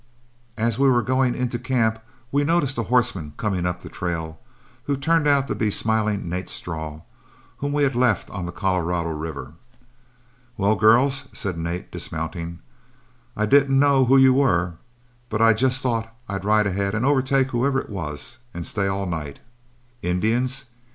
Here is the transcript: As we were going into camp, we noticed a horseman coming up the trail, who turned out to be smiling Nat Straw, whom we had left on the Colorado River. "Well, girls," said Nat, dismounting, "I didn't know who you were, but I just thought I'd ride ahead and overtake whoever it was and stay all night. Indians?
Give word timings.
As 0.57 0.79
we 0.79 0.89
were 0.89 1.03
going 1.03 1.35
into 1.35 1.59
camp, 1.59 1.99
we 2.31 2.43
noticed 2.43 2.75
a 2.79 2.89
horseman 2.89 3.33
coming 3.37 3.67
up 3.67 3.83
the 3.83 3.87
trail, 3.87 4.39
who 4.85 4.97
turned 4.97 5.27
out 5.27 5.47
to 5.47 5.53
be 5.53 5.69
smiling 5.69 6.27
Nat 6.29 6.49
Straw, 6.49 7.01
whom 7.57 7.71
we 7.71 7.83
had 7.83 7.95
left 7.95 8.27
on 8.31 8.47
the 8.47 8.51
Colorado 8.51 9.09
River. 9.11 9.53
"Well, 10.57 10.73
girls," 10.75 11.25
said 11.33 11.55
Nat, 11.59 11.91
dismounting, 11.91 12.61
"I 13.37 13.45
didn't 13.45 13.77
know 13.79 14.05
who 14.05 14.17
you 14.17 14.33
were, 14.33 14.77
but 15.29 15.39
I 15.39 15.53
just 15.53 15.81
thought 15.83 16.11
I'd 16.27 16.45
ride 16.45 16.65
ahead 16.65 16.95
and 16.95 17.05
overtake 17.05 17.51
whoever 17.51 17.79
it 17.79 17.91
was 17.91 18.39
and 18.55 18.65
stay 18.65 18.87
all 18.87 19.05
night. 19.05 19.39
Indians? 20.01 20.65